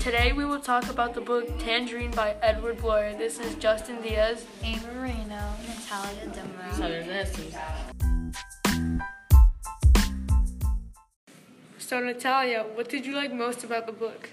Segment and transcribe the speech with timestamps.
[0.00, 3.12] Today we will talk about the book Tangerine by Edward Bloor.
[3.18, 4.46] This is Justin Diaz.
[4.64, 7.28] Ava Moreno, Natalia Demaro.
[11.76, 14.30] So Natalia, what did you like most about the book?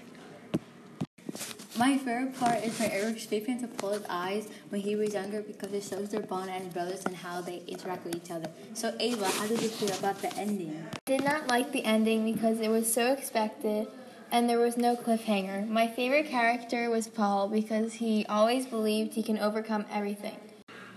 [1.78, 5.70] My favorite part is when Erik's flipping into Paul's eyes when he was younger because
[5.74, 8.48] it shows their bond as brothers and how they interact with each other.
[8.72, 10.82] So Ava, how did you feel about the ending?
[11.04, 13.86] Did not like the ending because it was so expected
[14.30, 15.68] and there was no cliffhanger.
[15.68, 20.36] My favorite character was Paul because he always believed he can overcome everything.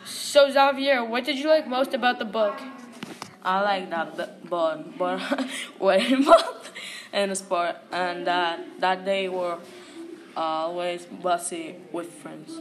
[0.03, 2.59] So Xavier, what did you like most about the book?
[3.43, 5.21] I like that b- bond, but
[5.79, 6.71] wedding month
[7.11, 9.57] and sport, and that that they were
[10.35, 12.59] always busy with friends.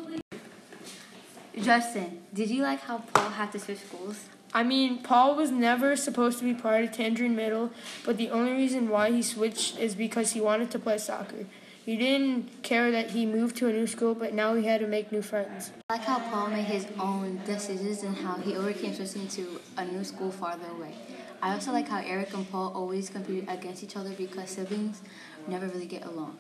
[1.59, 4.29] Justin, did you like how Paul had to switch schools?
[4.53, 7.71] I mean, Paul was never supposed to be part of Tangerine Middle,
[8.05, 11.47] but the only reason why he switched is because he wanted to play soccer.
[11.85, 14.87] He didn't care that he moved to a new school, but now he had to
[14.87, 15.73] make new friends.
[15.89, 19.85] I like how Paul made his own decisions and how he overcame switching to a
[19.85, 20.95] new school farther away.
[21.43, 25.01] I also like how Erik and Paul always compete against each other because siblings
[25.47, 26.39] never really get along.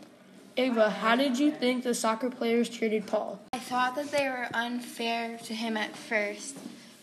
[0.57, 3.41] Ava, how did you think the soccer players treated Paul?
[3.71, 6.59] I thought that they were unfair to him at first,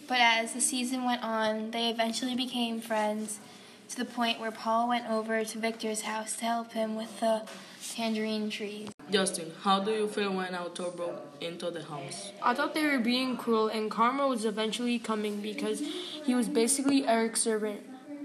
[0.06, 3.40] but as the season went on, they eventually became friends
[3.88, 7.44] to the point where Paul went over to Victor's house to help him with the
[7.96, 8.90] tangerine trees.
[9.10, 12.34] Justin, how do you feel when Arthur broke into the house?
[12.44, 15.80] I thought they were being cruel, and karma was eventually coming because
[16.26, 17.80] he was basically Erik's servant.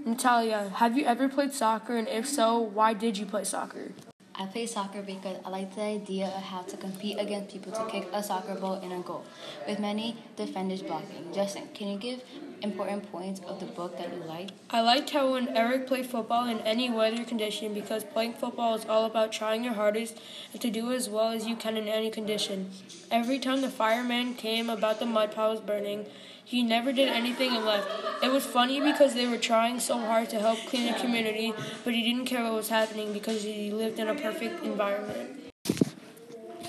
[0.05, 3.93] Natalia, have you ever played soccer, and if so, why did you play soccer?
[4.35, 7.85] I play soccer because I like the idea of how to compete against people to
[7.85, 9.23] kick a soccer ball in a goal,
[9.67, 11.31] with many defenders blocking.
[11.31, 12.21] Justin, can you give
[12.63, 14.49] important points of the book that you like?
[14.69, 18.85] I liked how when Erik played football in any weather condition because playing football is
[18.85, 20.17] all about trying your hardest
[20.53, 22.71] and to do as well as you can in any condition.
[23.11, 26.05] Every time the fireman came about the mud piles burning,
[26.45, 27.87] he never did anything and left.
[28.23, 31.53] It was funny because they were trying so hard to help clean the community,
[31.83, 35.51] but he didn't care what was happening because he lived in a perfect environment.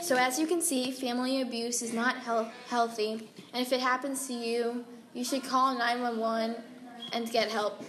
[0.00, 4.26] So, as you can see, family abuse is not health- healthy, and if it happens
[4.26, 4.84] to you,
[5.14, 6.56] you should call 911
[7.12, 7.82] and get help.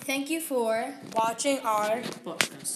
[0.00, 2.74] Thank you for Watching our Podcast.